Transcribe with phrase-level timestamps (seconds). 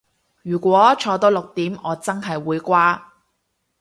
[0.41, 3.13] 如果坐到六點我真係會瓜